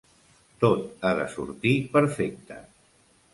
[0.63, 2.59] Tot ha de sortir perfecte.